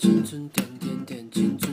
[0.00, 0.66] 青春点
[1.04, 1.69] 点点，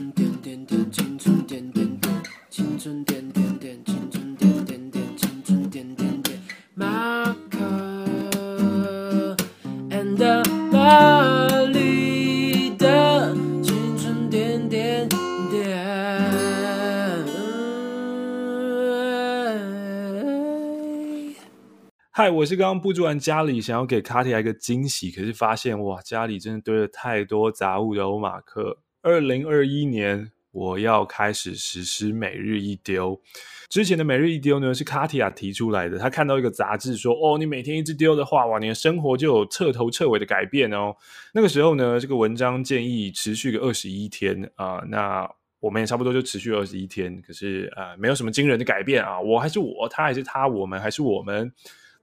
[22.18, 28.78] 嗨，我是刚刚布置完家里，想要给卡提亚一个惊喜，可是发现哇，家里真的堆了太多杂物的欧马克。
[29.02, 33.20] 二零二一年，我要开始实施每日一丢。
[33.68, 35.96] 之前的每日一丢呢，是卡提亚提出来的。
[35.96, 40.96] 他看到一个杂志说，哦，你每天一直丢的话，哇，你的生活就有彻头彻尾的改变哦。
[41.32, 49.20] 那个时候呢，这个文章建议持续个二十一天啊、那我们也差不多就持续二十一天，可是啊、呃，没有什么惊人的改变啊。
[49.20, 51.52] 我还是我，他还是他，我们还是我们。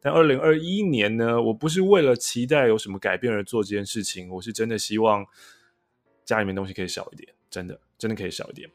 [0.05, 5.25] 但二零二一年呢，我不是为了期待有什么改变而做这件事情，我是真的希望
[6.23, 8.69] 家里面东西可以少一点，真的，真的可以少一点。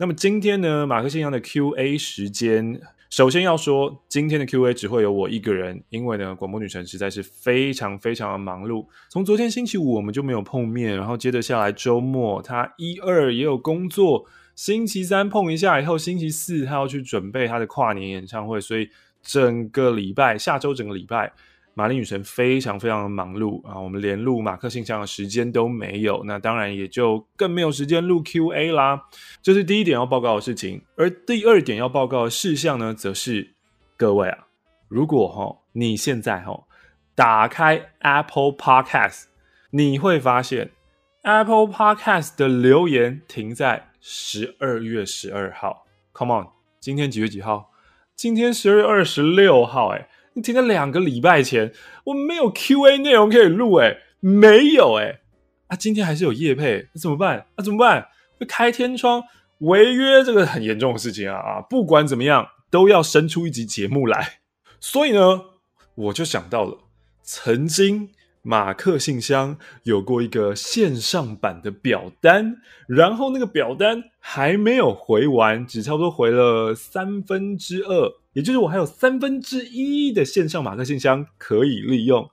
[0.00, 8.84] 那么今天呢，马克信箱的 Q&A 时间，首先要说，今天的 Q&A 只会有我一个人，因为呢，广播女神实在是非常非常的忙碌。
[9.08, 18.90] 从昨天星期五我们就没有碰面，然后接着下来周末，她一二也有工作，星期三碰一下以后，星期四他要去准备他的跨年演唱会，所以。
[19.22, 21.32] 整个礼拜，下周整个礼拜，
[21.74, 23.80] 玛丽女神非常非常的忙碌啊！
[23.80, 29.04] 我们连录马克信箱的时间都没有，那当然也就更没有时间录 Q&A 啦。
[29.40, 33.54] 这是第一点要报告的事情，而第二点要报告的事项呢，则是
[33.96, 34.46] 各位啊，
[34.88, 36.64] 如果哈你现在哈
[37.14, 39.24] 打开 Apple Podcast，
[39.70, 40.70] 你会发现
[41.22, 45.86] Apple Podcast 的留言停在十二月十二号。
[46.12, 46.48] Come on，
[46.80, 47.71] 今天几月几号？
[48.22, 51.72] 今天十二月二十六号，哎，你停在两个礼拜前，
[52.04, 55.18] 我没有 Q&A 内容可以录，哎，没有，哎，
[55.66, 57.46] 啊，今天还是有夜配，那怎么办？
[57.56, 58.06] 啊，怎么办？
[58.38, 59.24] 会开天窗
[59.58, 61.60] 违约，这个很严重的事情啊啊！
[61.62, 64.34] 不管怎么样，都要生出一集节目来。
[64.78, 65.40] 所以呢，
[65.96, 66.78] 我就想到了
[67.24, 68.10] 曾经。
[68.42, 72.56] 马克信箱有过一个线上版的表单，
[72.88, 82.28] 然后那个表单还没有回完，只差不多回了三分之二，也就是我还有三分之一的线上马克信箱可以利用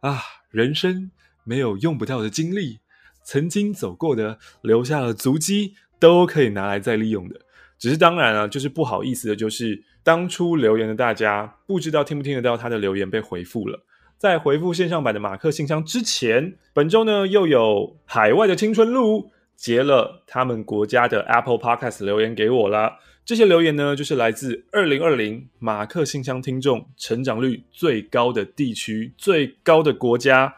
[0.00, 0.20] 啊！
[0.50, 1.10] 人生
[1.44, 2.80] 没有用不到的经历，
[3.24, 7.40] 曾经走过的留下了足迹，都可以拿来再利用的。
[7.78, 13.80] 只是当然啊，就是不好意思的，就是当初留言的大家不知道听不听得到他的留言被回复了。
[14.22, 23.00] 在回复线上版的马克信箱之前，本周呢又有海外的青春路截了他们国家的 Apple Podcast 留言给我了。
[23.24, 30.54] 这些留言呢，就是来自二零二零马克信箱听众成长率最高的地区、最高的国家。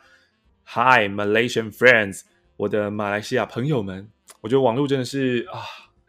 [0.66, 2.20] Hi Malaysian friends，
[2.58, 4.10] 我的马来西亚朋友们，
[4.42, 5.62] 我觉得网络真的是啊，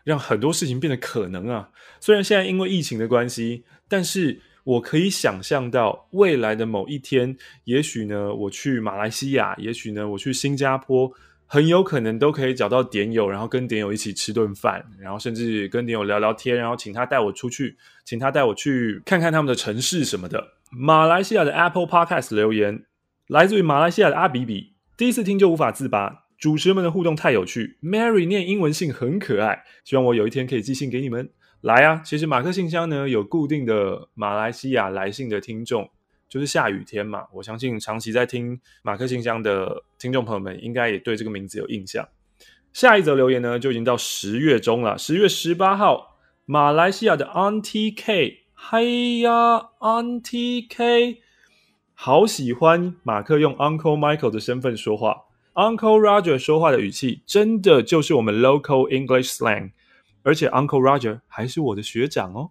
[0.03, 1.69] 让很多事情变得可能啊。
[2.01, 4.41] 虽然现在因为疫情的关系，但是。
[4.65, 11.11] 我可以想象到未来的某一天，也许呢，我去马来西亚，也许呢，我去新加坡，
[11.45, 20.43] 很有可能都可以找到点友，然后跟点友一起吃顿饭，然后甚至跟点友聊聊天，然后请他带我出去，请他带我去看看他们的城市什么的。
[20.71, 22.85] 马来西亚的 Apple Podcast 留言
[23.27, 31.29] 来自于马来西亚的阿比比，第一次听就无法自拔，主持人们的互动太有趣，Mary 念英文信很可爱，希望我有一天可以寄信给你们。
[31.61, 32.01] 来啊！
[32.05, 35.89] 其实马克信箱呢有固定的马来西亚来信的听众，
[36.29, 37.25] 就是下雨天嘛。
[37.33, 42.07] 我相信长期在听马克信箱的听众朋友们，应该也对这个名字有印象。
[42.71, 51.21] 下一则留言呢就已经到十月中了，十月十八号，马来西亚的 Auntie K，嗨呀，Auntie K，
[51.95, 55.23] 好喜欢马克用 Uncle Michael 的身份说话
[55.55, 59.71] ，Uncle Roger 说话的语气真的就是我们 local English slang。
[60.25, 62.49] 而且 Uncle Roger 还是我的学长哦，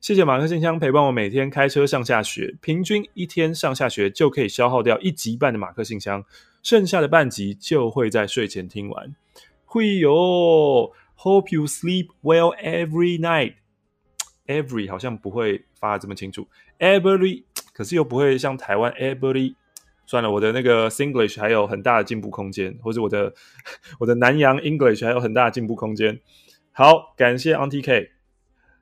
[0.00, 6.24] 谢谢马克信箱陪伴我每天开车上下学，平均一天上下学就可以消耗掉一集半的马克信箱，
[6.64, 9.14] 剩下的半集就会在睡前听完。
[9.64, 13.54] 会哟，Hope you sleep well every night。
[14.48, 16.48] Every 好像不会发得这么清楚
[16.80, 19.54] ，Every 可是又不会像台湾 Every。
[20.04, 23.32] 算了，我的那个 Singlish 还有很大的进步空间，或者我的
[24.00, 26.20] 我的南洋 English 还有很大的进步空间。
[26.74, 28.12] 好，感谢 Auntie K。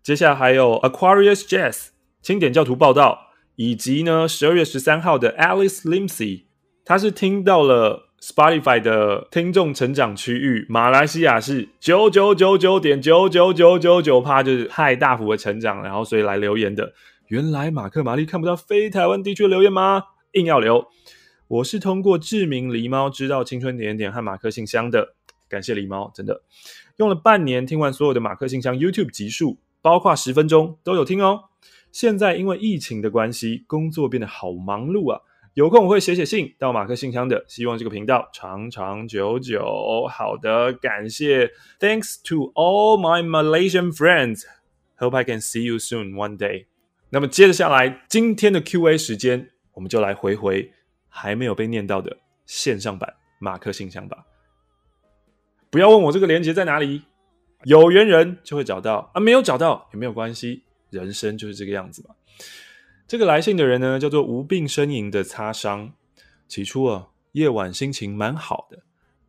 [0.00, 1.88] 接下来还有 Aquarius Jazz
[2.22, 6.44] 清点教徒报道，以及呢十二月十三号的 Alice Limsey，
[6.84, 16.92] 他是听到了 Spotify 的听众成长区域，马来西亚是九九九九点九九九九九趴，就是太大幅的成长，然后所以来留言的。
[17.26, 20.04] 原来马克玛丽看不到非台湾地区留言吗？
[20.34, 20.86] 硬要留。
[21.48, 25.16] 我是通过志明狸猫知道青春点点和马克信箱的。
[25.48, 26.42] 感谢狸猫，真的
[27.00, 31.44] 用了半年听完所有的马克信箱 YouTube 集数，包括十分钟都有听哦。
[31.90, 35.18] 现在因为疫情的关系，工作变得好忙碌啊。
[35.54, 40.06] 有空我会写写信到马克信箱的，希望这个频道长长久久。
[40.10, 44.42] 好的，感谢，Thanks to all my Malaysian friends.
[44.98, 46.66] Hope I can see you soon one day.
[47.08, 50.70] 那么接着下来，今天的 Q&A 时间，我们就来回回
[51.08, 54.26] 还没有被念到的线上版马克信箱吧。
[55.70, 57.02] 不要问我这个连接在哪里，
[57.64, 62.14] 有缘人就会找到啊，没有找到也没有关系，人生就是这个样子嘛。
[63.06, 65.92] 这个来信的人呢，叫做无病呻吟的擦伤。
[66.48, 68.82] 起初啊，夜晚心情蛮好的。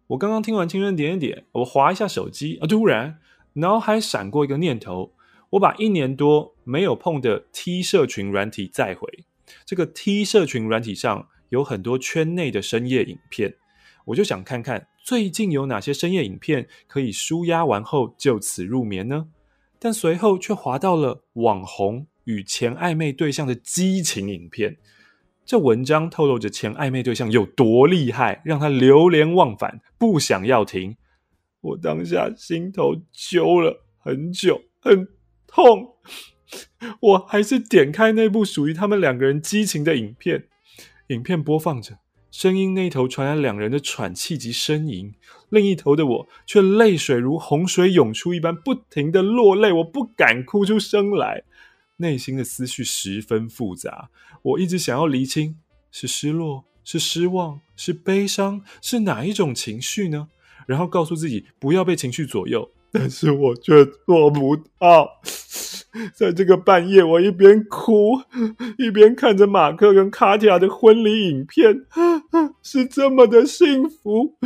[0.07, 3.19] 我刚刚听完青春点点点，我滑一下手机啊，突然
[3.53, 5.13] 脑海闪过一个念头，
[5.51, 9.07] 我把一年多没有碰的 T 社群软体载回。
[9.65, 13.55] 这个 T 社群软体上有很多圈内的深夜影片，
[14.05, 19.27] 我就想看看最近有哪些深夜影片可以舒压完后就此入眠呢？
[19.77, 22.07] 但随后却滑到了网红。
[22.23, 24.77] 与前暧昧对象的激情影片，
[25.43, 30.95] 这文章透露着前暧昧对象有多厉害，让他流连忘返，不想要停。
[31.59, 35.09] 我当下心头揪了很久，很
[35.45, 35.97] 痛。
[37.01, 40.45] 我还是点开那部属于他们两个人激情的影片，
[41.07, 41.97] 影片播放着，
[42.31, 45.13] 声音那头传来两人的喘气及呻吟，
[45.49, 51.43] 另一头的我却泪水如洪水涌出一般，不停的落泪，我不敢哭出声来。
[51.97, 54.09] 内心的思绪十分复杂，
[54.41, 55.57] 我一直想要厘清，
[55.91, 60.29] 是失落，是失望，是悲伤，是哪一种情绪呢？
[60.65, 62.71] 然后告诉自己不要被情绪左右。
[62.91, 65.21] 但是我却做不到。
[66.13, 68.13] 在这个半夜，我一边哭，
[68.77, 71.85] 一边看着马克跟卡蒂亚的婚礼影片，
[72.63, 74.37] 是这么的幸福。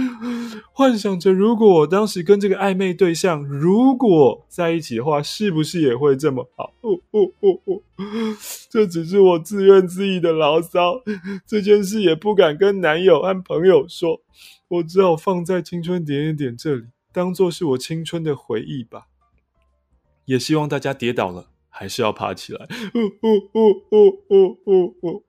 [0.74, 6.74] 幻想着，如果我当时跟这个暧昧对象如果在一起的话，是不是也会这么好？
[6.82, 7.82] 哦哦哦哦，
[8.72, 11.00] 这只是我自怨自艾的牢骚。
[11.46, 14.20] 这件事也不敢跟男友和朋友说，
[14.70, 16.86] 我只好放在青春点点点这里。
[17.16, 19.08] 当做是我青春的回忆吧，
[20.26, 22.68] 也希望大家跌倒了还是要爬起来。
[22.94, 25.24] 呜呜呜呜呜呜呜。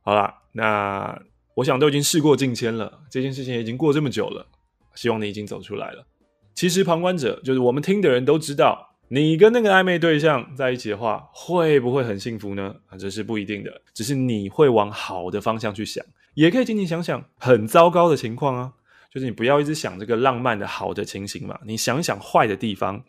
[0.00, 1.20] 好啦，那
[1.56, 4.46] 我想都已经事过境迁了，这件事情已经过这么久了，
[4.94, 6.06] 希望你已经走出来了。
[6.54, 12.74] 其实旁观者就是我们听的人都知道，你跟那个暧昧对象在一起的话，会不会很幸福呢？
[12.86, 16.02] 啊，这是不一定的，只是你会往好的方向去想，
[16.32, 18.72] 也可以仅仅想想很糟糕的情况啊。
[19.16, 23.02] 就是你不要一直想这个浪漫的好的情形嘛，你想想坏的地方。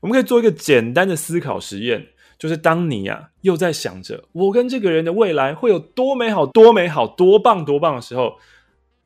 [0.00, 2.06] 我们可以做一个简单的思考实验，
[2.38, 8.36] 就是当你啊又在想着我跟这个人的未来会有多美好、多美好、多棒、多棒的时候，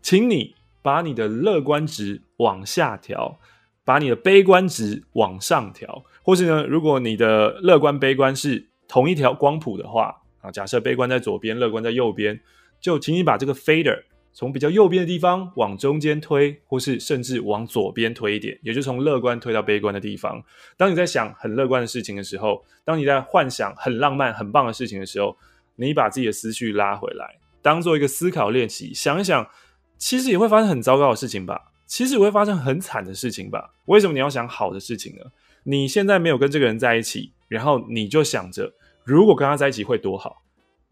[0.02, 3.40] 请你把你的乐观值往下调，
[3.82, 12.38] 把你的悲观值往上调，或是呢，如果你的乐观、悲观是同一条光谱的话啊，假设悲观在左边，乐观在右边，
[12.82, 14.02] 就请你把这个 fader。
[14.34, 20.42] 从比较右边的地方往中间推，或是甚至往左边推一点，也就是从乐观推到悲观的地方。
[20.76, 25.36] 当你在想很乐观的事情的时候，当你在幻想很浪漫、很棒的事情的时候，
[25.76, 29.48] 你把自己的思绪拉回来，当做一个思考练习，想一想，
[29.96, 31.70] 其实也会发生很糟糕的事情吧？
[31.86, 33.74] 其实也会发生很惨的事情吧？
[33.84, 35.22] 为什么你要想好的事情呢？
[35.62, 38.74] 你现在没有跟这个人在一起，然后你就想着
[39.04, 40.42] 如果跟他在一起会多好，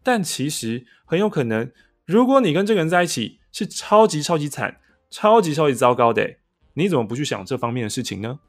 [0.01, 1.69] 但其实很有可能。
[2.05, 6.37] 如果你跟这个人在一起是超级超级惨、超级超级糟糕的，
[6.73, 8.39] 你怎么不去想这方面的事情呢？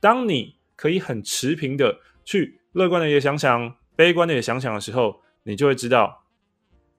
[0.00, 6.24] 当你可以很持平的去乐观的也想想，悲观的也想想的时候，你就会知道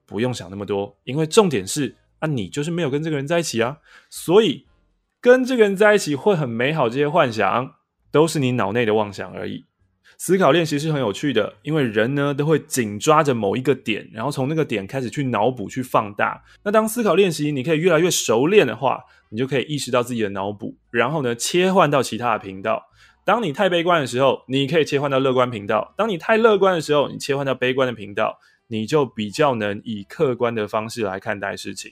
[0.06, 3.78] 不用想那么多，因为重点是啊，你就是没有跟这个人在一起啊，
[4.08, 4.66] 所以
[5.20, 7.74] 跟这个人在一起会很美好，这些幻想
[8.10, 9.66] 都是你脑内的妄想而已。
[10.22, 16.44] 思考练习是很有趣的，因为人呢都会紧抓着某一个点，然后从那个点开始去脑补、去放大。
[16.62, 22.84] 那当思考练习你可以越来越熟练的话，你就可以意识到自己的脑补，然后呢切换到其他的频道。
[23.24, 31.90] 当你太悲观的时候，你可以切换到乐观频道；当你太乐观的时候，你切换到悲观的频道，你就比较能以客观的方式来看待事情。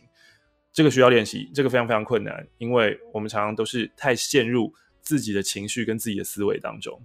[0.71, 4.71] 这个需要练习，这个非常非常困难，因为我们常常都是太陷入
[5.01, 7.01] 自己的情绪跟自己的思维当中。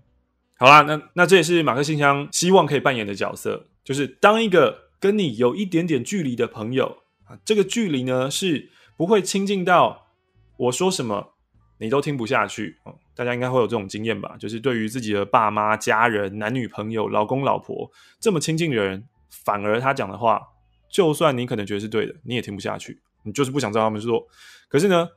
[0.64, 10.08] 好啦，那那这也是马克信箱希望可以扮演的角色，就是当一个跟你有一点点距离的朋友啊，这个距离呢是不会亲近到
[10.56, 11.34] 我说什么
[11.80, 12.78] 你都听不下去。
[13.14, 14.38] 大家应该会有这种经验吧？
[14.40, 17.92] 就是对于自己的爸妈、家人、男女朋友、老公、老婆
[18.22, 19.04] 这么亲近的人，
[19.44, 20.42] 反而他讲的话，
[20.90, 24.26] 就算你可能觉得是对的，你也听不下去，你就是不想知道他们说。
[24.70, 25.10] 可是呢，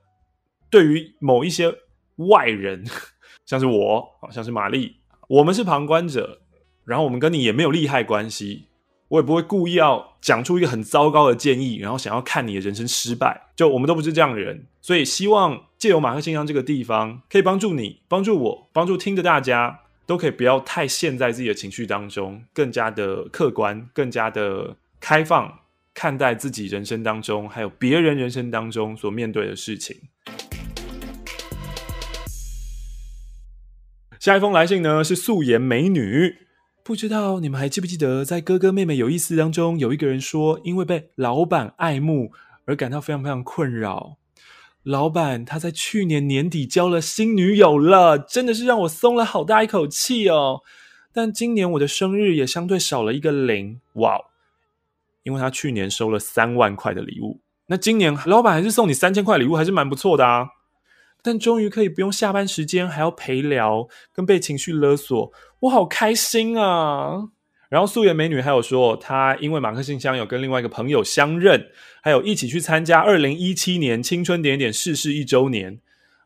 [0.68, 1.72] 对于某一些
[2.16, 2.84] 外人，
[3.46, 4.96] 像是我，像是玛丽，
[5.28, 6.40] 我们是旁观者，
[6.84, 8.66] 然后我们跟你也没有利害关系，
[9.08, 13.48] 我也不会故意要讲出一个很糟糕的建议，然后想要看你的人生失败。
[13.56, 25.60] 就我们都不是这样的人，所以希望借由马克信箱这个地方，可以帮助你，帮助我，帮助听的大家，都可以不要太陷在自己的情绪当中，更加的客观，更加的开放。
[25.98, 29.96] 看待自己人生当中，还有别人人生当中所面对的事情。
[34.26, 36.38] 下一封来信呢，是素颜美女，
[36.82, 42.32] 不知道你们还记不记得，在哥哥妹妹有意思当中，有一个人说，因为被老板爱慕
[42.64, 44.16] 而感到非常非常困扰。
[44.82, 50.62] 老板他在去年年底交了新女友了，真的是让我松了好大一口气哦。
[51.12, 54.18] 但今年我的生日也相对少了一个零，哇！
[55.22, 60.48] 因为他去年收了三万块的礼物，那今年老板还是送你三千块礼物，还是蛮不错的啊。
[61.26, 67.30] 但终于可以不用下班时间还要陪聊，跟被情绪勒索，我好开心啊！
[67.68, 71.66] 然后素颜美女还有说，她因为马克信箱有跟另外一个朋友相认，
[72.00, 75.80] 还有一起去参加二零一七年青春点点逝世一周年。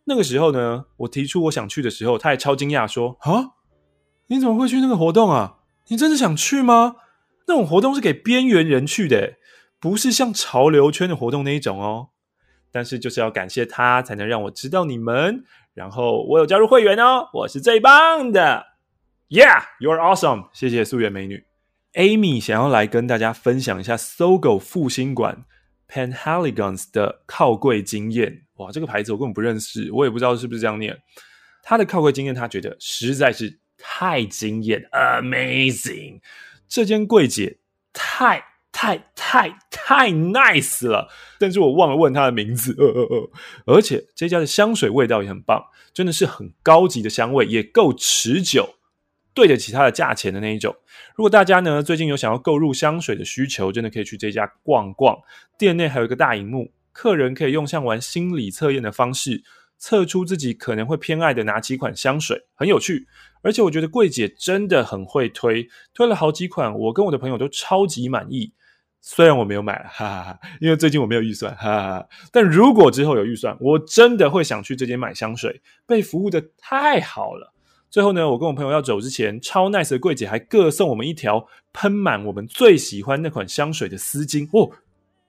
[0.04, 3.52] 那个时候呢，我提出我想去的时候，她还超惊讶说：“啊，
[4.26, 5.61] 你怎么会去那个活动啊？
[5.88, 6.97] 你真的想去吗？”
[7.49, 9.37] 那种活动是给边缘人去的，
[9.80, 12.09] 不是像潮流圈的活动那一种哦。
[12.70, 15.44] 但是就是要感谢他，才能让我知道你们。
[15.74, 18.66] 然后我有加入会员哦，我是最棒的
[19.28, 20.48] ，Yeah，you're awesome。
[20.52, 21.44] 谢谢素颜美女
[21.94, 25.44] Amy 想要来跟大家分享一下 SOGO 复兴馆
[25.88, 28.42] Penhaligon's 的靠柜经验。
[28.56, 30.96] 哇，这个牌子我根本不认识，我也不知道是不是这样念。
[31.62, 36.20] 他的靠柜经验，他觉得实在是太惊艳，Amazing。
[36.68, 37.58] 这间柜姐
[37.92, 39.58] 太太太
[39.90, 42.73] 太 nice 了，但是我忘了问她的名字。
[42.78, 43.30] 呃呃呃，
[43.66, 48.76] 而且这家的香水味道也很棒，真的是很高级的香味，也够持久，
[49.35, 50.76] 对得起它的价钱的那一种。
[51.16, 55.18] 如果大家呢最近有想要购入香水的需求，真的可以去这家逛逛。
[55.59, 59.42] 店内还有一个大荧幕，客人可以用像玩心理测验的方式，
[59.76, 63.09] 测出自己可能会偏爱的哪几款香水，很有趣。
[63.42, 68.52] 而且我觉得柜姐真的很会推，推了好几款，我跟我的朋友都超级满意。
[69.00, 72.09] 虽然我没有买， 哈哈哈，因为最近我没有预算，哈哈哈。
[72.30, 77.52] 但如果之后有预算，我真的会想去这间买香水，被服务的太好了。
[77.88, 84.71] 最后呢，我跟我朋友要走之前，超 nice 的柜姐还各送我们一条喷满我们最喜欢那款香水的丝巾哦，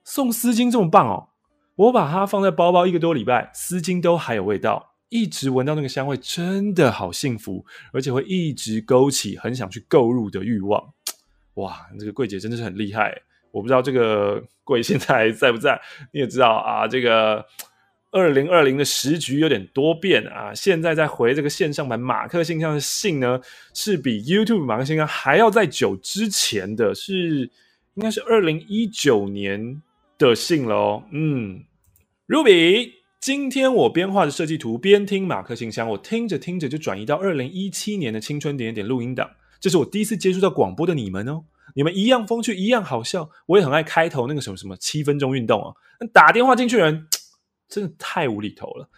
[0.03, 1.29] 送丝巾这么棒哦！
[1.75, 4.89] 我把它放在包包一个多礼拜，丝巾都还有味道。
[5.09, 10.93] 一直闻到那个香味，真的好幸福，而且会一直勾起很想去购入的欲望。
[11.55, 13.21] 哇，这个柜姐真的是很厉害！
[13.51, 15.79] 我不知道这个鬼现在在不在？
[16.11, 17.45] 你也知道啊，这个
[18.11, 20.53] 二零二零的时局有点多变啊。
[20.53, 23.39] 现在在回这个线上版马克信箱的信呢，
[23.73, 27.49] 是比 YouTube 马克信箱还要再久之前的，是
[27.95, 29.81] 应该是二零一九年
[30.17, 31.03] 的信了哦。
[31.11, 31.63] 嗯
[32.27, 32.93] ，Ruby。
[33.21, 39.29] 今天我边画着设计图边听马克信箱，我听着听着就转移到二零一七年的青春点点录音档。
[39.59, 41.43] 这是我第一次接触到广播的你们哦，
[41.75, 43.29] 你们一样风趣，一样好笑。
[43.45, 47.07] 我也很爱开头那个什么什么七分钟运动啊，那打电话进去的人
[47.67, 48.89] 真的太无厘头了，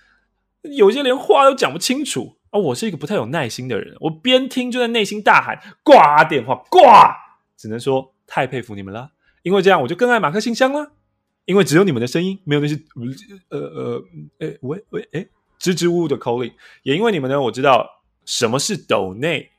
[0.63, 2.60] 有些连话都讲不清楚啊。
[2.60, 7.15] 我是一个不太有耐心的人，我边听就在内心大喊挂电话挂，
[7.56, 9.12] 只能说太佩服你们了，
[9.44, 10.94] 因为这样我就更爱马克信箱了。
[11.46, 12.80] 因为只有你们的声音，没有那些
[13.50, 14.03] 呃呃
[14.39, 15.27] 诶喂喂诶
[15.60, 16.51] 支支吾吾的口令
[16.84, 17.86] 也因为你们呢，我知道
[18.25, 19.51] 什么是抖内。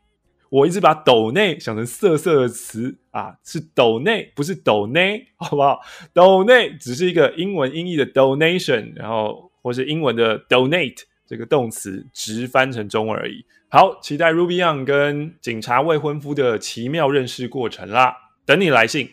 [0.54, 5.80] 我一直把抖内想成色色的词啊，是抖内，不是抖内，好不好？
[6.12, 13.44] 抖内只是一个英文音译的 donation，然后或是英文的 donate 这个动词直翻成中文而已。
[13.68, 18.14] 好，期待 Ruby Young 跟警察未婚夫的奇妙认识过程啦，
[18.46, 19.10] 等你来信。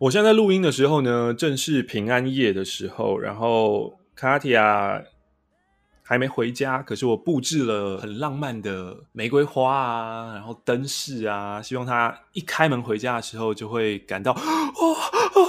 [0.00, 5.02] 我现在录音的时候呢，正是平安夜的时候，然后卡蒂亚
[6.10, 14.36] 还没回家，可是我布置了很浪漫的玫瑰花啊，然后灯饰啊，希望他一开门回家的时候就会感到，哦
[14.82, 15.46] 哦，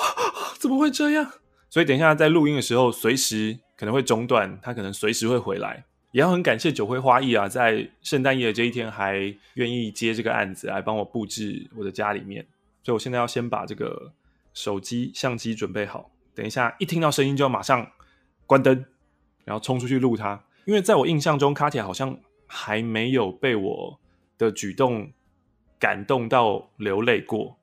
[0.60, 1.32] 怎么会这样？
[1.68, 5.84] 所以等一下在录音的时候，随时可能会中断，他可能随时会回来。
[6.12, 12.46] 也要很感谢九辉花艺啊，在圣诞夜的这一天还愿意接这个案子来帮我布置我的家里面，
[12.84, 14.13] 所以我现在要先把这个。
[14.53, 17.89] 手机相机准备好，等一下一听到声音就要马上
[18.46, 18.86] 关灯，
[19.46, 20.44] 然后冲出去录它。
[20.65, 22.15] 因为在我印象中，卡提亚好像
[22.46, 24.00] 还没有被我
[24.38, 25.12] 的举动
[25.80, 27.58] 感动到流泪过。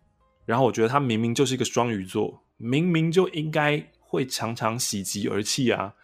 [0.44, 5.94] 然后我觉得他明明就是一个双鱼座，明明就应该会常常喜极而泣啊。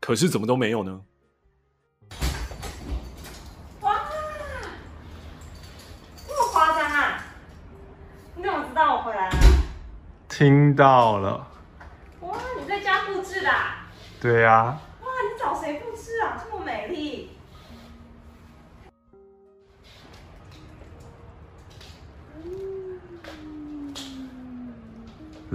[0.00, 1.00] 可是怎么都没有呢？
[3.80, 4.04] 哇，
[6.26, 7.24] 这么夸张啊！
[8.36, 9.36] 你怎么知道我回来了？
[10.28, 11.48] 听到了。
[12.20, 13.88] 哇，你在家布置的啊？
[14.20, 14.64] 对呀。
[14.64, 14.78] 哇，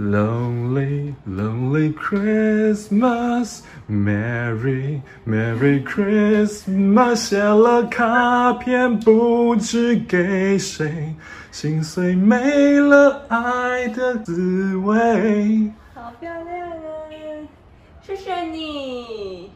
[0.00, 7.16] Lonely, lonely Christmas, Merry, Merry Christmas。
[7.16, 11.14] 写了卡片，不知给谁，
[11.52, 15.70] 心碎没了爱的滋味。
[15.94, 16.78] 好漂亮啊！
[18.02, 19.50] 谢谢你，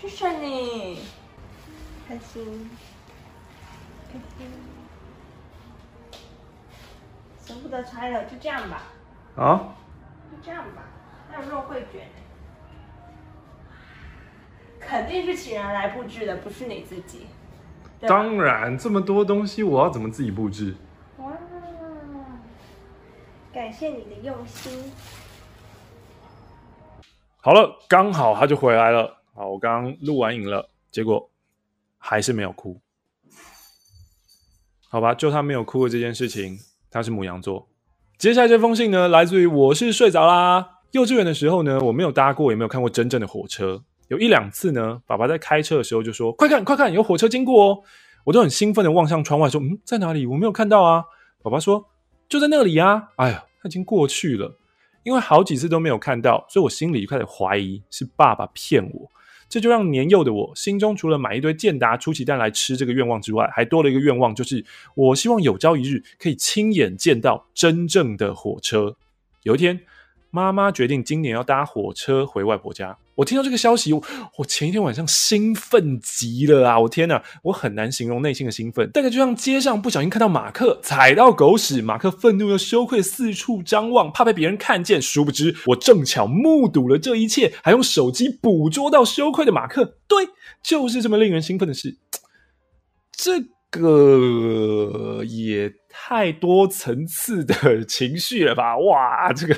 [0.00, 1.00] 谢谢你，
[2.08, 2.70] 开心，
[4.10, 4.46] 开心，
[7.46, 8.82] 舍不得拆了，就这样吧。
[9.36, 9.74] 啊，
[10.30, 10.82] 就这样吧。
[11.30, 12.08] 还有肉桂卷，
[14.80, 17.26] 肯定是请人来布置的，不是你自己。
[18.00, 20.74] 当然，这么多东西，我要怎么自己布置？
[21.18, 21.32] 哇，
[23.52, 24.92] 感谢你的用心。
[27.42, 29.22] 好了，刚好他就回来了。
[29.34, 31.30] 好，我刚刚录完影了，结果
[31.98, 32.80] 还是没有哭。
[34.88, 36.58] 好吧，就他没有哭的这件事情，
[36.90, 37.69] 他是母羊座。
[38.20, 40.80] 接下来这封信呢，来自于我是睡着啦。
[40.90, 43.82] 幼稚园的时候呢，我没有搭过，也没有看过真正的火车。
[44.08, 47.80] 有一两次呢，爸爸在开车的时候就说：“快看，快看，有火车经过哦！”
[48.24, 50.26] 我都很兴奋的望向窗外，说：“嗯，在哪里？
[50.26, 51.02] 我没有看到啊。”
[51.42, 51.82] 爸爸说
[52.28, 54.54] ：“就在那里呀。”哎呀，他已经过去了。
[55.02, 59.08] 因为好几次都没有看到，所以我心里就开始怀疑是爸爸骗我。
[59.50, 64.64] 这就让年幼的我心中除了买一堆健达出奇蛋来吃这个愿望之外，还多了一个愿望，就是
[64.94, 68.96] 我希望有朝一日可以亲眼见到真正的火车。
[69.42, 69.80] 有一天，
[70.30, 72.96] 妈妈决定今年要搭火车回外婆家。
[73.20, 74.02] 我听到这个消息，我，
[74.46, 76.80] 前一天晚上兴奋极了啊！
[76.80, 78.90] 我天哪，我很难形容内心的兴奋。
[78.92, 85.00] 大概就像街上不小心看到马克踩到狗屎，马克愤怒又羞愧四处张望，怕被别人看见。
[85.02, 89.98] 殊不知，我正巧目睹了这一切，还用手机捕捉到羞愧的马克。
[90.08, 90.30] 对，
[90.62, 91.98] 就是这么令人兴奋的事。
[93.12, 98.78] 这个也太多层次的情绪了吧？
[98.78, 99.54] 哇，这个。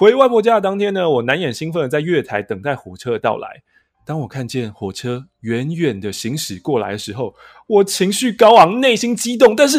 [0.00, 3.62] 回外婆家的当天呢，我难掩兴奋的在月台等待火车的到来。
[4.06, 7.34] 当我看见火车远远的行驶过来的时候，
[7.66, 9.54] 我情绪高昂，内心激动。
[9.54, 9.78] 但是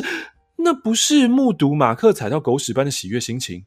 [0.58, 3.66] 那不是目睹马克踩到狗屎般的喜悦心情，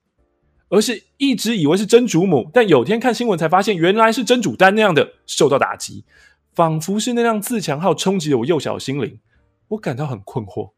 [0.69, 6.05] 而是一直以为是真主母，但有天看新闻才发现原来是真主丹那样的受到打击，
[6.55, 9.19] 仿佛是那辆自强号冲击了我幼小的心灵。
[9.67, 10.71] 我感到很困惑，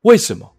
[0.00, 0.54] 为什么？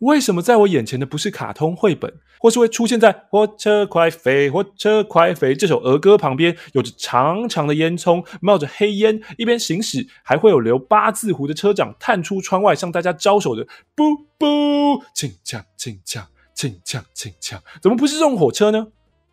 [0.00, 14.06] 为什么在我眼前的不是卡通绘本，或是会出现在《火车快飞，火车快飞》这首儿歌旁边，有着长长的烟囱，冒着黑烟，一边行驶，还会有留八字胡的车长探出窗外向大家招手的“啵
[14.38, 18.88] 啵”，进将进将进将进将，怎么不是这种火车呢？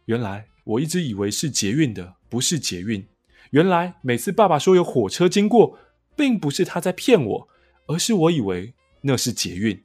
[0.05, 3.07] 原来我一直以为是捷运的，不是捷运。
[3.51, 5.79] 原来每次爸爸说有火车经过，
[6.17, 7.47] 并不是他在骗我，
[7.87, 9.81] 而是我以为那是捷运。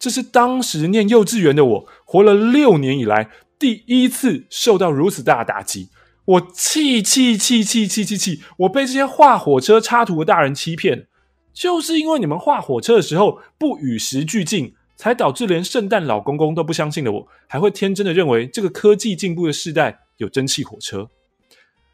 [0.00, 5.90] 这是当时念幼稚园的我，活了六年以来第一次受到如此大的打击。
[6.24, 8.40] 我气气气气气气气！
[8.58, 11.06] 我被这些画火车插图的大人欺骗，
[11.52, 21.10] 就是因为你们画火车的时候不与时俱进，才导致连圣诞老公公都不相信的我，还会天真的认为这个科技进步的时代有蒸汽火车。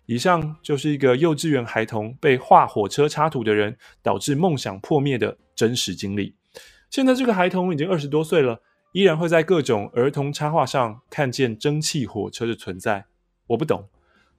[0.04, 6.34] 以上就是一个幼稚园孩童被画火车插图的人，导致梦想破灭的真实经历。
[6.88, 8.60] 现在这个孩童已经二十多岁了，
[8.92, 13.06] 依然会在各种儿童插画上看见蒸汽火车的存在。
[13.48, 13.88] 我不懂，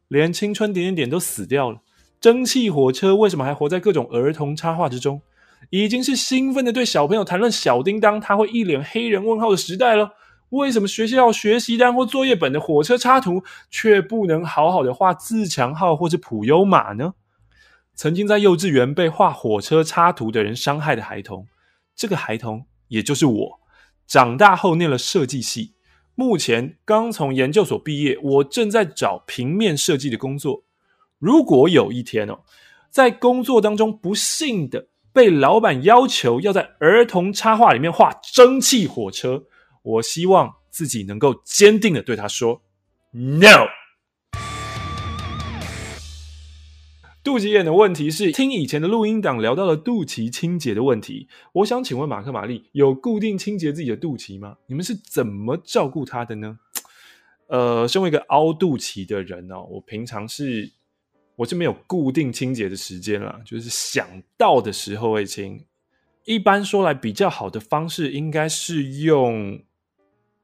[0.08, 1.82] 连青春点点点都死掉了，
[2.20, 5.22] 蒸汽火车为什么还活在各种儿童插画之中？
[5.70, 10.14] 已经是兴奋的对小朋友谈论小叮当他会一脸黑人问号的时代了。
[10.50, 17.16] 为什么学校学习单或作业本的火车插图却不能好好的画自强号或是普悠玛呢？
[17.94, 21.48] 曾经在幼稚园被画火车插图的人伤害的孩童。
[21.98, 23.60] 这个孩童也就是我，
[24.06, 25.74] 长大后念了设计系，
[26.14, 30.64] 目前刚从研究所毕业，我正在找平面设计的工作。
[31.18, 32.42] 如果有一天哦，
[32.92, 39.46] 在工作当中不幸的被老板要求要在儿童插画里面画蒸汽火车，
[39.82, 42.62] 我希望自己能够坚定的对他说
[43.12, 43.66] ：“No。”
[47.28, 51.28] 肚脐眼的问题是听以前的录音档聊到了肚脐清洁的问题。
[51.52, 54.56] 我想请问马克、玛丽有固定清洁自己的肚脐吗？
[54.66, 56.58] 你们是怎么照顾它的呢？
[57.48, 60.72] 呃，身为一个凹肚脐的人呢、哦，我平常是
[61.36, 65.62] 我是没有固定清洁的时间啦，就是想到的时候会清。
[66.24, 69.62] 一般说来，比较好的方式应该是用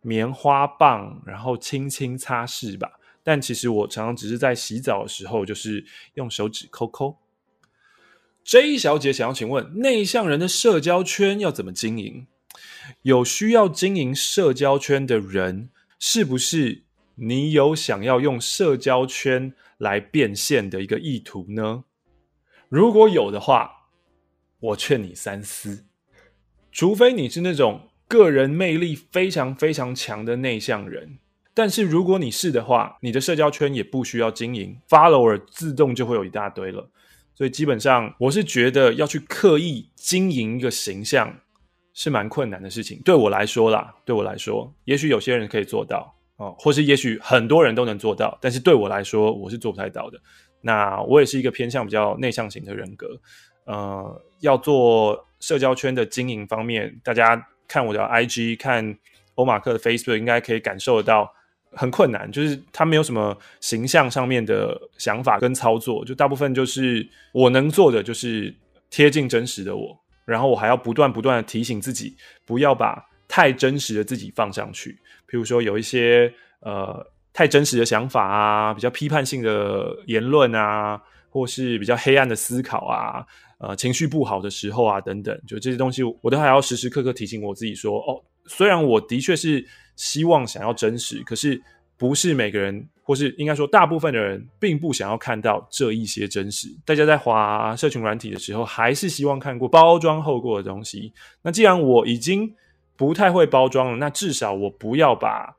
[0.02, 2.92] 棉花棒，然后轻轻擦拭吧。
[3.24, 7.18] 但其实我常常只是在洗澡的时候，就是用手指抠抠。
[8.44, 12.28] J 小姐想要请问，内向人的社交圈要怎么经营？
[13.04, 16.84] 有需要经营社交圈的人，是不是
[17.16, 21.86] 你有想要用社交圈来变现的一个意图呢？
[22.68, 23.88] 如果有的话，
[24.60, 25.86] 我劝你三思。
[26.72, 31.20] 除非你是那种个人魅力非常非常强的内向人，
[31.54, 36.90] 但是如果你是的话，你的社交圈也不需要经营，follower 自动就会有一大堆了。
[37.36, 41.36] 所以基本上，我是觉得要去刻意经营一个形象
[41.94, 43.02] 是蛮困难的事情。
[43.04, 50.20] 对我来说啦，对我来说，也许有些人可以做到哦，或是也许很多人都能做到，但是对我来说，我是做不太到的。
[50.62, 53.20] 那我也是一个偏向比较内向型的人格，
[53.66, 58.98] 呃，要做社交圈的经营方面，大家看我的 IG，看
[59.36, 61.32] 欧马克的 Facebook，应该可以感受得到。
[61.76, 68.54] 很困难，就是他没有什么形象上面的想法跟操作，就大部分就是我能做的就是
[68.90, 74.92] 贴近真实的我，然后我还要不断不断的提醒自己，不要把太真实的自己放上去。
[75.28, 76.32] 譬如说有一些
[76.62, 83.26] 呃太真实的想法啊，比较批判性的言论啊，或是比较黑暗的思考啊，
[83.58, 89.66] 呃情绪不好的时候啊等等，就这些东西，我都还要时时刻刻提醒我自己说，哦，虽然我的确是。
[89.96, 91.62] 希望想要真实，可是
[91.98, 96.68] 不是每个人，或是应该说大部分的人，并不想要看到这一些真实。
[96.86, 101.14] 大家在滑社群软体的时候，还是希望看过包装后过的东西。
[101.42, 102.54] 那既然我已经
[102.96, 105.56] 不太会包装了，那至少我不要把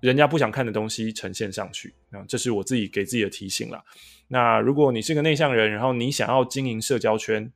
[0.00, 1.94] 人家不想看的东西呈现上去。
[2.10, 3.82] 那这是我自己给自己的提醒了。
[4.28, 7.50] 那如果你是个内向人，然后你想要经营社交圈，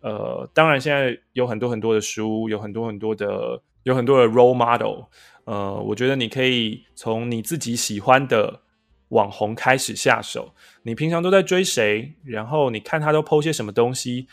[0.00, 5.04] 呃，当然现在有很多很多的书，有很多很多的，有很多的 role model。
[5.48, 8.60] 呃，我觉得你可以从你自己喜欢的
[9.08, 10.52] 网红开始下手。
[10.82, 12.12] 你平常都在追谁？
[12.22, 14.26] 然后你看他都 po 些什么东西？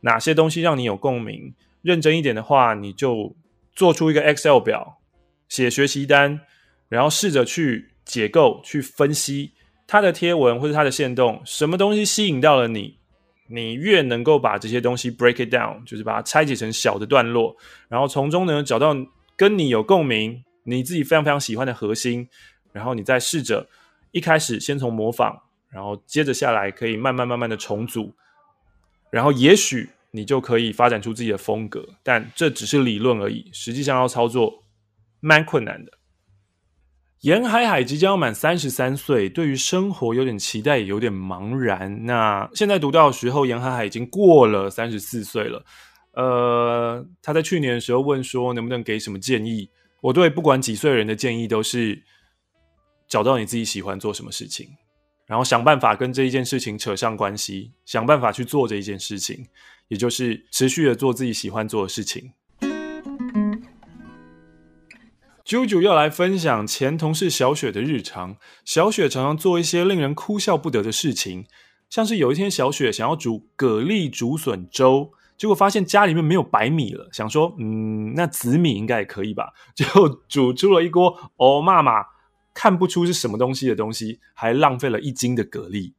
[0.00, 1.52] 哪些东西让你有共鸣？
[1.82, 3.36] 认真一点的话，你就
[3.74, 4.96] 做出一个 Excel 表，
[5.46, 6.40] 写学习单，
[6.88, 9.52] 然后试着去解构、去分析
[9.86, 12.96] 他的贴文或者他的线动，什么东西吸引到了你？
[13.46, 17.54] 你越能够把这些东西 break it down，就是把它拆解成小的段落，
[17.90, 18.96] 然后从中呢找到
[19.36, 20.42] 跟你有共鸣。
[20.64, 22.28] 你自己非常非常喜欢的核心，
[22.72, 23.68] 然后你再试着
[24.10, 25.36] 一开始先从模仿，
[25.68, 28.14] 然后接着下来可以慢慢慢慢的重组，
[29.10, 34.64] 然后也许你就可以发展出自己的风格，但这只是理论而已，实际上要操作
[35.20, 35.92] 蛮困难的。
[37.20, 42.04] 严海海即将要满三十三岁，对于生活有点期待，也有点茫然。
[42.04, 45.64] 那现在读到的时候，严海海已经过了三十四岁了。
[46.14, 49.70] 呃，他在去年的时候问说，能不能给什么建议？
[50.02, 52.02] 我对不管几岁人的建议都是
[53.08, 54.68] 找到你自己喜欢做什么事情，
[55.26, 59.46] 然后想办法跟这一件事情扯上关系，想办法去做这一件事情，
[59.86, 62.32] 也就是持续的做自己喜欢做的事情。
[65.44, 68.36] 啾啾要来分享前同事小雪的日常。
[68.64, 71.46] 小雪常常做一些令人哭笑不得的事情，
[71.88, 75.12] 像是有一天小雪想要煮蛤蜊竹笋粥。
[75.42, 79.52] 结果发现家里面没有白米了，想说，嗯，那紫米应该也可以吧？
[79.74, 81.94] 就煮出了一锅哦，妈妈
[82.54, 85.94] 看不出是什么东西的东西，还浪费了一斤的蛤蜊。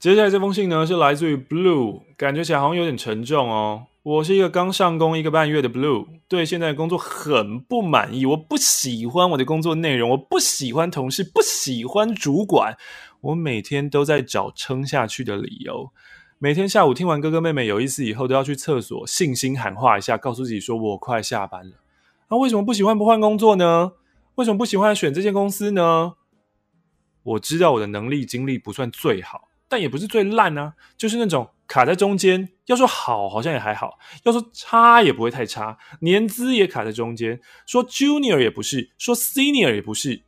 [0.00, 3.86] 接下来这封信呢，是来自于 Blue，感觉起来好像有点沉重哦。
[4.02, 12.76] 我是一个刚上工一个半月的 Blue，对现在的工作很不满意，我不喜欢我的工作内容，我不喜欢同事，不喜欢主管，
[13.20, 15.92] 我每天都在找撑下去的理由。
[16.44, 21.76] 每天下午听完哥哥妹妹有意思以后，都要去厕所信心喊话一下，告诉自己说我快下班了。
[22.28, 23.92] 那、为什么不喜欢不换工作呢？
[24.34, 26.16] 为什么不喜欢选这间公司呢？
[27.22, 32.50] 我知道我的能力经历不算最好，但也不是最烂啊，就是那种卡在中间。
[32.66, 33.92] 要说好，好像也还好；
[34.24, 35.78] 要说差，也不会太差。
[36.00, 40.22] 年资也卡在中间，说 junior 也不是，说 senior 也不是。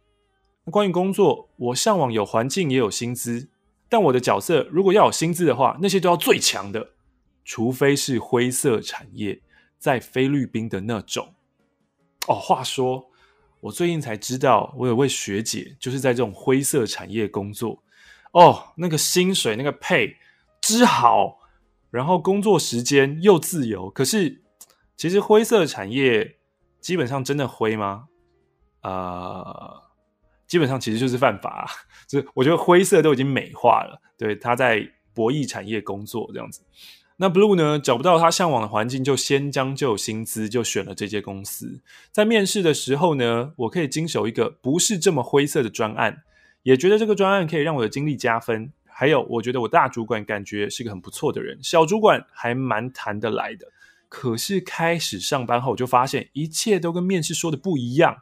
[0.70, 3.50] 关于工作，我向往有环境也有薪资。
[3.88, 6.94] 但我的角色如果要有薪资的话，那些都要最强的，
[7.44, 9.40] 除非是灰色产业，
[9.79, 11.35] 在菲律宾的那种。
[12.27, 13.11] 哦，话说
[13.61, 17.83] 我最近才知道，我有位学姐就是在这种灰色产业工作。
[18.33, 20.16] 哦，那个薪水那个配
[20.61, 21.38] 支好，
[21.90, 23.88] 然后工作时间又自由。
[23.88, 24.42] 可是
[24.96, 26.37] 其实灰色产业
[26.81, 28.09] 基本上真的灰吗？
[28.83, 29.86] 呃。
[30.47, 31.67] 基本上其实就是犯法啊。
[32.07, 34.01] 就我觉得灰色都已经美化了。
[34.17, 36.61] 对，他在博弈产业工作这样子。
[37.19, 41.81] 那 Blue 呢，找不到他向往的环境，就先将就薪资，就选了这间公司。
[42.13, 46.23] 在面试的时候呢，我可以经手一个不是这么灰色的专案，
[46.63, 48.71] 也觉得这个专案可以让我的经历加分。
[48.85, 53.67] 还有，我觉得我大主管感觉是个很不错的人，小主管还蛮谈得来的。
[54.09, 58.17] 可是开始上班后，我就发现一切都跟面试说的不一样。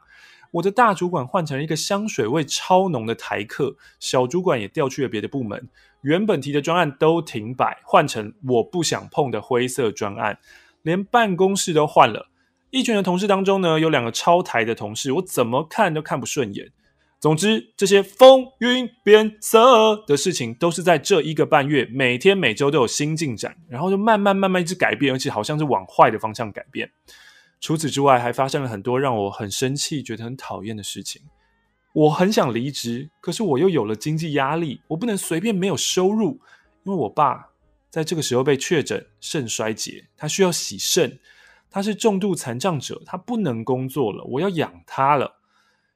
[0.55, 5.67] 我的大主管换成了一个香水味超浓的台客，小主管也调去了别的部门。
[6.01, 10.39] 原本提的专案都停摆，换成我不想碰的灰色专案，
[10.83, 12.29] 连办公室都换了。
[12.69, 16.71] 一群的同事当中呢，有两个超台的同事，我怎么看都看不顺眼。
[17.19, 26.91] 总之，这些风云变色的事情，都是在这一个半月，每天每周都有新进展，然后就慢慢慢慢一直改变，而且好像是往坏的方向改变。
[27.65, 31.19] 除此之外，还发生了很多让我很生气、觉得很讨厌的事情。
[31.93, 36.39] 我很想离职，可是我又有了经济压力，我不能随便没有收入，
[36.83, 37.43] 因为我爸
[37.89, 41.17] 在这个时候被确诊肾衰竭，他需要洗肾，
[41.71, 45.39] 他是重度残障者，他不能工作了，我要养他了。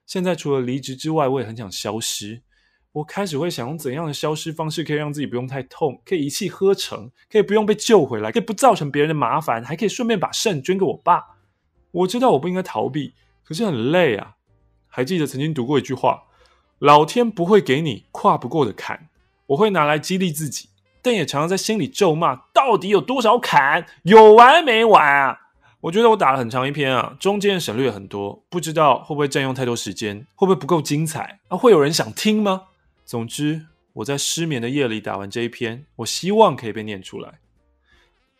[0.08, 2.41] 现在除了离职之外，我也很想消失。
[2.93, 11.23] 我开始会想用怎样的消失方式可以让自己不用太痛，可以一气呵成，可以不用被救回来，可以不造成别人的麻烦，还可以顺便把肾捐给我爸。
[11.91, 14.36] 我知道我不应该逃避，可是很累啊。
[14.88, 16.23] 还记得曾经读过一句话
[16.80, 19.10] ：“老天不会给你跨不过的坎，
[19.47, 20.69] 我会拿来激励自己。”
[21.02, 23.86] 但也常常在心里咒骂：“到底有多少坎？
[24.04, 25.39] 有完没完啊？”
[25.82, 31.56] 我觉得我打了很长一篇啊，中间省略很多，不知道会不会占用太多时间，会不会不够精彩啊？
[31.56, 32.63] 会有人想听吗？
[33.06, 37.39] 总之，我在失眠的夜里打完这一篇，我希望可以被念出来。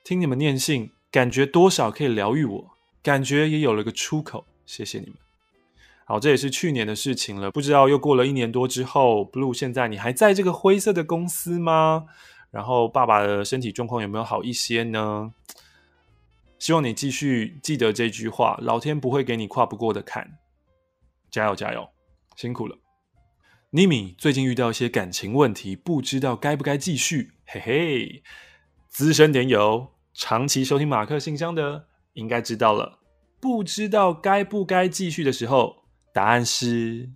[0.04, 4.46] 听你们念信，感觉多少可以疗愈我，感觉也有了个出口。
[4.66, 5.16] 谢谢你们。
[6.06, 7.52] 好，这也是去年的事情了。
[7.52, 12.08] 不知道又过了一年多之后，Blue 现在你还在这个灰色的公司吗？
[12.50, 15.34] 然后爸爸的身体状况有没有好一些呢？
[16.58, 20.40] 希望你继续记得这句话：老天不会给你跨不过的坎。
[21.30, 21.88] 加油加油，
[22.36, 22.76] 辛苦了。
[23.72, 27.34] Nimi 最近遇到一些感情问题，不知道该不该继续。
[27.46, 28.24] 嘿嘿，
[28.88, 31.86] 资深点友，长期收听马克信箱的，
[32.20, 33.00] 应该知道了。
[33.40, 35.78] 不知道该不该继续的时候。
[36.12, 37.12] 答案是，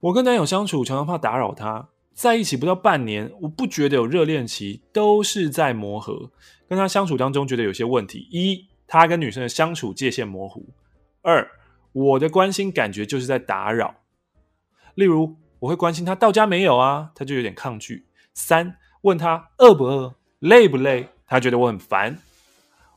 [0.00, 6.32] 我跟男友相处常常怕打扰他，在一起不到半年，我不觉得有热恋期，都是在磨合。
[6.66, 10.62] 跟他相处当中觉得有些问题：一，他跟女生的相处界限模糊；
[11.20, 11.46] 二，
[11.92, 13.96] 我的关心感觉就是在打扰。
[14.94, 22.18] 例如，我会关心他到家没有啊，他就有点抗拒；三，问他饿不饿、累不累，他觉得我很烦。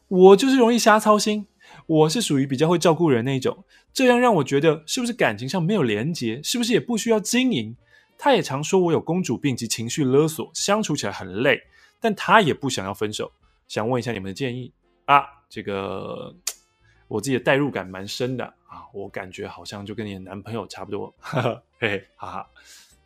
[0.07, 1.47] 我就是容易瞎操心。
[1.87, 7.75] 我是属于比较会照顾人那种，这样让我觉得是不是感情上没有连结，是不是也不需要经营？
[8.17, 11.61] 他也常说我有公主病及情绪勒索，相处起来很累，
[11.99, 13.31] 但他也不想要分手。
[13.67, 14.71] 想问一下你们的建议
[15.05, 15.25] 啊？
[15.49, 16.33] 这个
[17.09, 22.49] 我自己的代入感蛮深的啊，我感觉好像就跟你的男朋友差不多，呵 呵嘿嘿哈哈，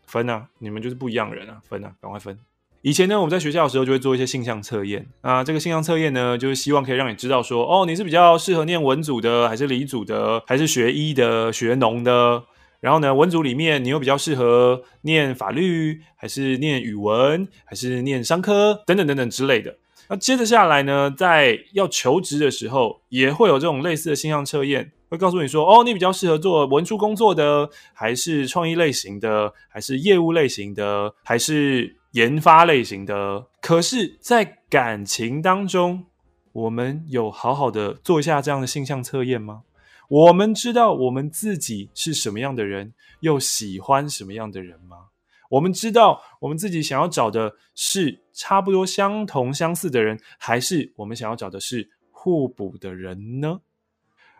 [0.06, 2.38] 分啊，你们就是不一样人啊，分啊，赶快分。
[2.82, 5.44] 以前呢，我们在学校的时候就会做一些性向测验啊。
[5.44, 12.44] 这个性向测验呢，就是希望可以让你知道说，哦，你是比较适合念文组的，还是理组的，还是学医的、学农的。
[12.80, 19.76] 然后呢，文组里面你又比较适合念法律，还是念语文，还是念商科等等等等之类的。
[20.08, 36.06] 那接着下来呢，在要求职的时候，也会有这种类似的性向测验，会告诉你说，哦，你比较适合做文书工作的，还是创意类型的，还是业务类型的，还是研发类型的，可是，在感情当中，
[36.52, 39.64] 我们有好好的做一下这样的性向测验吗？
[40.08, 45.10] 我们知道我们自己是什么样的人，又喜欢什么样的人吗？
[45.50, 53.62] 我们知道我们自己想要找的是差不多相同相似的人，还是我们想要找的是互补的人呢？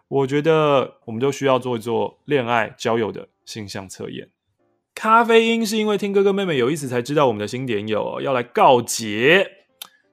[0.08, 4.30] 我觉得我们都需要做一做恋爱交友的性向测验。
[5.00, 9.50] 咖啡因是因为听哥哥妹妹有意思才知道我们的新点友要来告捷。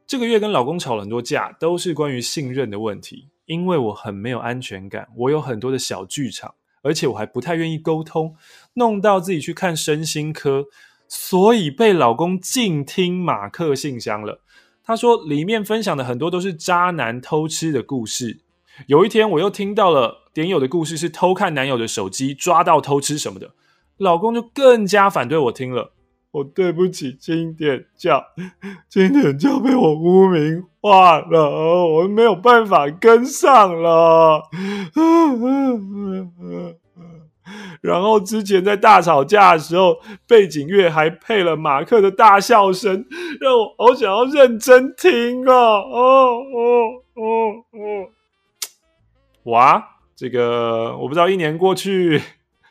[0.06, 3.26] 这个月跟老公吵了很多架，都是关于信任的问题。
[3.46, 8.36] 因为我很没有安全感，我有很多的小剧场，而且我还不太愿意沟通，
[8.74, 10.66] 弄到自己去看身心科，
[11.08, 14.40] 所以被老公静听马克信箱了。
[14.84, 18.38] 他说里面分享的很多都是渣男偷吃的故事。
[18.86, 23.50] 有一天我又听到了点友的故事，是偷看男友的手机，抓到偷吃什么的。
[23.98, 25.92] 老公就更加反对我听了，
[26.32, 28.22] 我对不起经典教，
[28.88, 34.42] 经典教被我污名化了，我没有办法跟上了。
[37.80, 43.06] 然后之前在大吵架的时候，背景乐还配了马克的大笑声，
[43.40, 45.54] 让我好想要认真听啊！
[45.54, 47.22] 哦哦哦
[47.70, 48.10] 哦！
[49.44, 49.80] 哇，
[50.16, 52.20] 这个我不知道一年过去，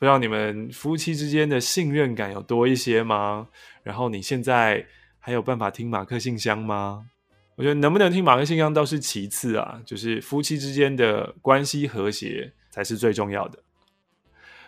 [0.06, 3.48] 不知道你们夫妻之间的信任感有多一些吗？
[3.82, 4.86] 然后你现在
[5.20, 7.08] 还有办法听马克信箱吗？
[7.56, 13.58] 我觉得能不能听马克信箱倒是其次啊，就是夫妻之间的关系和谐才是最重要的。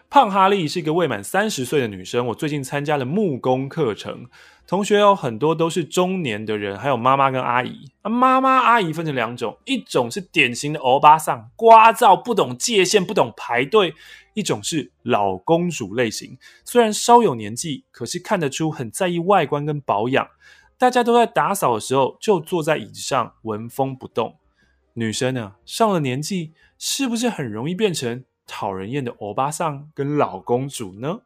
[0.10, 2.26] 胖哈利是一个未满三十岁的女生。
[2.28, 4.26] 我最近参加了木工课程，
[4.66, 7.92] 同学有很多都是中年的人，还有妈妈跟阿姨。
[8.02, 13.92] 啊，妈妈阿姨分成两种，一种是典型的欧巴桑，聒噪，不懂界限，不懂排队；
[14.38, 20.30] 一种是老公主类型，虽然稍有年纪，可是看得出很在意外观跟保养。
[20.78, 24.38] 大家都在打扫的时候，就坐在椅子上纹风不动。
[24.94, 31.22] 女生呢，上了年纪，是不是很容易变成讨人厌的欧巴桑跟老公主呢？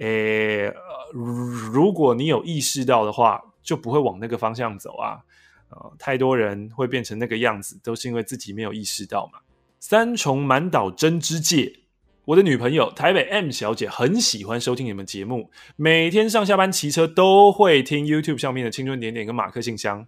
[0.00, 0.74] 诶，
[1.14, 5.24] 如果你有意识到的话，就不会往那个方向走啊。
[5.70, 9.38] 呃，太多人会变成那个样子，都是因为自己没有意识到嘛。
[9.80, 11.80] 三重满岛真知介，
[12.26, 20.06] 我的女朋友台北 M 小姐很喜欢收听你们节目，每天上下班骑车都会听 YouTube 上面的青春点点跟马克信箱。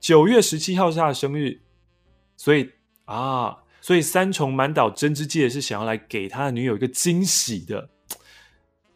[0.00, 1.60] 九月十七号是她的生日，
[2.36, 2.70] 所以
[3.04, 3.58] 啊。
[3.82, 7.88] 所以三重满岛真知介是想要来给他的女友一个惊喜的，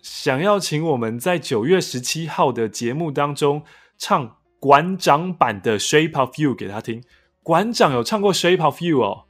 [0.03, 3.65] 想要请我们在九月十七号的节目当中
[3.97, 7.03] 唱馆长版的《Shape of You》给她听。
[7.43, 9.24] 馆长有唱过《Shape of You》哦，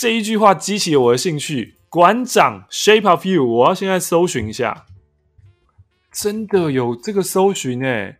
[0.00, 1.74] 这一句话激起了我的兴趣。
[1.90, 4.86] 馆长《Shape of You》，我要现在搜寻一下，
[6.10, 8.16] 真的有这个搜寻诶，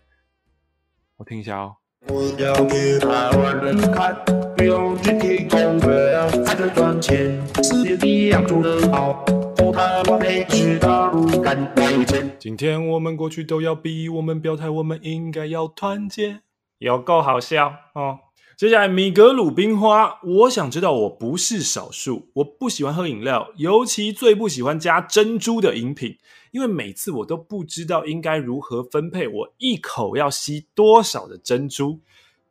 [1.16, 1.76] 我听一下哦。
[2.08, 4.14] 我要给台湾人看，
[4.58, 9.24] 不用去听公会，还在赚钱，世界一样做得好。
[9.72, 12.36] 台湾每区大陆干有钱。
[12.38, 16.40] 今天我们过去都要比，我们表态，我们应该要团结。
[16.76, 18.18] 有够好笑哦！
[18.60, 26.18] 接下来米格鲁冰花，我想知道我不是少数，我不喜欢喝饮料，尤其最不喜欢加珍珠的饮品。
[26.50, 32.00] 因为每次我都不知道应该如何分配，我一口要吸多少的珍珠，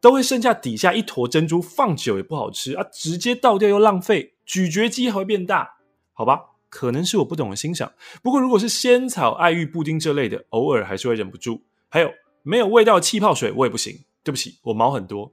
[0.01, 5.75] 都会剩下底下一坨珍珠，放久也不好吃啊，直接倒掉又浪费，咀嚼肌还会变大，
[6.13, 6.39] 好吧？
[6.69, 7.93] 可能是我不懂得欣赏。
[8.23, 11.61] 不过如果是仙草爱玉布丁这类的，偶尔还是会忍不住。
[11.87, 15.31] 还有没有味道的气泡水我也不行，对不起，我毛很多，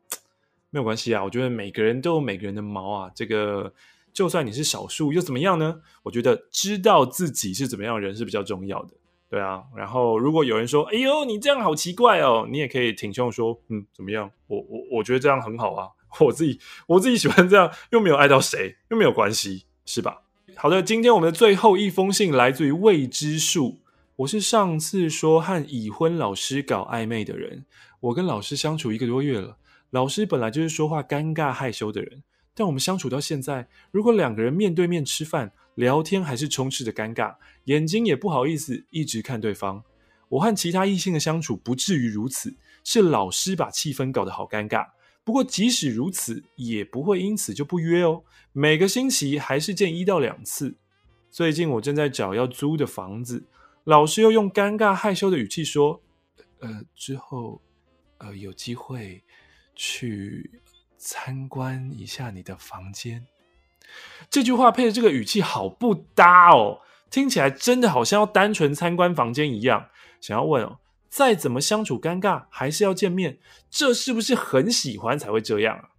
[0.76, 3.72] 没有关系啊，我觉得每个人都有每个人的毛啊，这个。
[4.12, 5.82] 就算你是少数又怎么样呢？
[6.02, 8.94] 我觉得知道自己是怎么样的人是比较重要的，
[9.28, 9.62] 对啊。
[9.76, 14.30] 然后如果有人说：“哎呦，你这样好奇怪哦！”你也可以挺胸说：“嗯，怎么样？
[14.46, 15.88] 我我我觉得这样很好啊，
[16.20, 20.22] 我自己我自己喜欢这样，又没有碍到谁，又没有关系，是吧？”
[20.56, 23.80] 好的，今天我们的最后一封信来自于未知数。
[24.16, 27.66] 我是上次说和已婚老师搞暧昧的人，
[28.00, 29.58] 我跟老师相处一个多月了，
[29.90, 32.22] 老师本来就是说话尴尬害羞的人。
[32.54, 39.84] 但我们相处到现在，如果两个人面对面吃饭聊天，还是充斥着尴尬，眼睛也不好意思一直看对方。
[40.28, 44.86] 我和其他异性的相处不至于如此，是老师把气氛搞得好尴尬。
[45.22, 48.22] 不过即使如此，也不会因此就不约哦，
[48.52, 50.76] 每个星期还是见一到两次。
[51.30, 53.44] 最近我正在找要租的房子，
[53.84, 56.00] 老师又用尴尬害羞的语气说
[56.60, 57.60] ：“呃，之后，
[58.16, 59.22] 呃，有机会
[59.76, 60.62] 去。”
[60.98, 63.26] 参观一下你的房间，
[64.28, 69.90] 这句话配的这个语气好不搭哦，听起来真的好像要单纯参观房间一样。
[70.20, 73.38] 想要问哦，再怎么相处尴尬，还是要见面，
[73.70, 75.90] 这是不是很喜欢才会这样啊？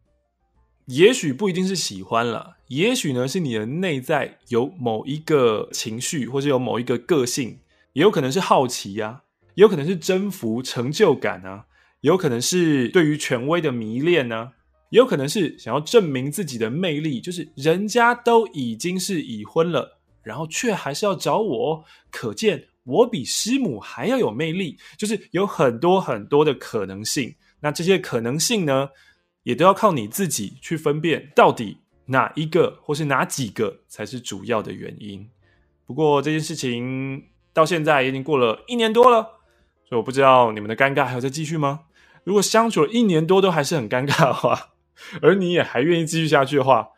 [0.88, 7.60] 也许不一定是喜欢了，也许呢是你的内在有某一个情绪，或者有某一个个性，
[7.94, 9.24] 也有可能是好奇呀、啊，
[9.56, 11.68] 也有可能是征服、成就感啊，
[12.08, 14.54] 有可能是对于权威的迷恋呢、
[14.90, 27.36] 也有可能是想要证明自己的魅力，就是人家都已经是已婚了，然后却还是要找我，可见我比师母还要有魅力，就是有很多很多的可能性。
[27.60, 28.90] 那这些可能性呢，
[29.44, 35.30] 也都要靠你自己去分辨，到底哪一个或是哪几个才是主要的原因。
[35.86, 39.24] 不过这件事情到现在已经过了一年多了，
[39.90, 41.82] 所以我不知道你们的尴尬还要再继续吗？
[42.28, 44.74] 如果相处了一年多都还是很尴尬的话，
[45.24, 46.90] 而你也还愿意继续下去的话，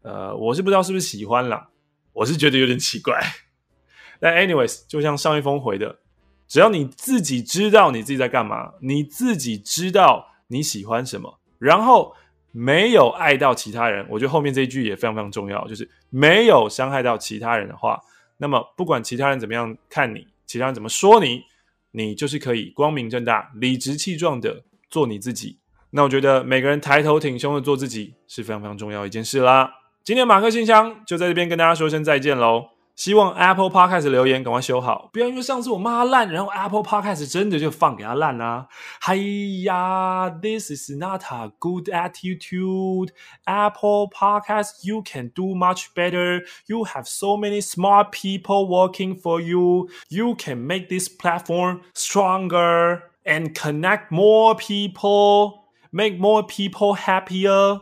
[0.00, 1.68] 呃，我是不知道是不是喜欢啦，
[2.14, 3.20] 我是觉得有点奇怪。
[4.18, 5.98] 但 anyways，就像上一封回的，
[6.46, 12.14] 只要你自己知道你自己在干嘛，你自己知道你喜欢什么，然后
[12.50, 18.00] 没有爱到其他人，我觉得后面这一句也非常非常重要，就是没有伤害到其他人的话，
[18.38, 21.42] 那么不管其他人怎么样看你，其他人怎么说你，
[21.90, 25.58] 你就是可以光明正大、理直气壮的做你自己。
[25.90, 29.70] 那我觉得每个人抬头挺胸的做自己是非常非常重要一件事啦。
[30.04, 32.70] 今天马克信箱就在这边跟大家说声再见喽。
[32.94, 38.66] 希望 Apple Podcast 留言赶快修好，不要因为上次我骂他烂，然后 Apple Podcast 真的就放给他烂啦、啊。
[39.00, 39.14] 嗨
[39.62, 43.10] 呀，This is not a good attitude.
[43.44, 46.42] Apple Podcast, you can do much better.
[46.66, 49.88] You have so many smart people working for you.
[50.08, 57.78] You can make this platform stronger and connect more people, make more people happier.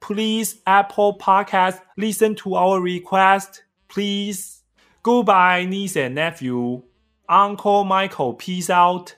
[0.00, 4.62] Please, Apple Podcast, listen to our request, please.
[5.02, 6.82] Goodbye, niece and nephew.
[7.28, 9.16] Uncle Michael, peace out.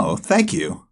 [0.00, 0.87] Oh, thank you.